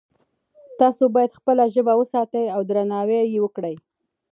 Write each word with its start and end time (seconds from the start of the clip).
تاسو 0.79 1.03
باید 1.15 1.37
خپله 1.39 1.63
ژبه 1.73 1.93
وساتئ 1.97 2.45
او 2.55 2.61
درناوی 2.69 3.19
یې 3.33 3.39
وکړئ 3.41 3.75